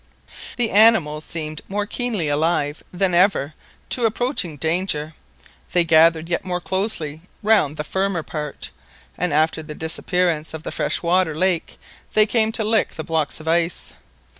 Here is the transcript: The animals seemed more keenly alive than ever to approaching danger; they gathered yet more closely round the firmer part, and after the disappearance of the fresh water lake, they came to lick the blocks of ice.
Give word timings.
The 0.57 0.71
animals 0.71 1.25
seemed 1.25 1.61
more 1.67 1.85
keenly 1.85 2.27
alive 2.27 2.81
than 2.91 3.13
ever 3.13 3.53
to 3.89 4.05
approaching 4.05 4.57
danger; 4.57 5.13
they 5.73 5.83
gathered 5.83 6.27
yet 6.27 6.43
more 6.43 6.59
closely 6.59 7.21
round 7.43 7.77
the 7.77 7.83
firmer 7.83 8.23
part, 8.23 8.71
and 9.15 9.31
after 9.31 9.61
the 9.61 9.75
disappearance 9.75 10.55
of 10.55 10.63
the 10.63 10.71
fresh 10.71 11.03
water 11.03 11.35
lake, 11.35 11.77
they 12.15 12.25
came 12.25 12.51
to 12.53 12.63
lick 12.63 12.95
the 12.95 13.03
blocks 13.03 13.39
of 13.39 13.47
ice. 13.47 13.93